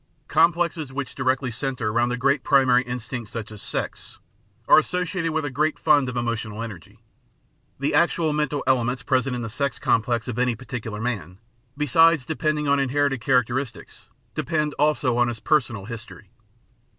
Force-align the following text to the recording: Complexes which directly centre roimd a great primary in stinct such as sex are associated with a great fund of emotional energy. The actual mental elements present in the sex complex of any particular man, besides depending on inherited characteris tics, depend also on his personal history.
Complexes 0.27 0.91
which 0.91 1.13
directly 1.13 1.51
centre 1.51 1.93
roimd 1.93 2.11
a 2.11 2.17
great 2.17 2.43
primary 2.43 2.81
in 2.83 2.97
stinct 2.97 3.27
such 3.27 3.51
as 3.51 3.61
sex 3.61 4.17
are 4.67 4.79
associated 4.79 5.29
with 5.31 5.45
a 5.45 5.51
great 5.51 5.77
fund 5.77 6.09
of 6.09 6.17
emotional 6.17 6.63
energy. 6.63 7.03
The 7.79 7.93
actual 7.93 8.33
mental 8.33 8.63
elements 8.65 9.03
present 9.03 9.35
in 9.35 9.43
the 9.43 9.47
sex 9.47 9.77
complex 9.77 10.27
of 10.27 10.39
any 10.39 10.55
particular 10.55 10.99
man, 10.99 11.37
besides 11.77 12.25
depending 12.25 12.67
on 12.67 12.79
inherited 12.79 13.21
characteris 13.21 13.69
tics, 13.73 14.07
depend 14.33 14.73
also 14.79 15.19
on 15.19 15.27
his 15.27 15.39
personal 15.39 15.85
history. 15.85 16.31